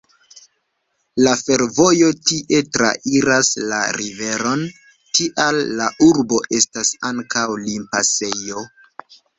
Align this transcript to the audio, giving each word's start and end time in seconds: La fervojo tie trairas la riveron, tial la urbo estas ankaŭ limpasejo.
La 1.25 1.33
fervojo 1.41 2.07
tie 2.31 2.61
trairas 2.79 3.51
la 3.73 3.83
riveron, 4.01 4.67
tial 5.21 5.63
la 5.83 5.93
urbo 6.11 6.45
estas 6.63 6.97
ankaŭ 7.13 7.49
limpasejo. 7.69 8.71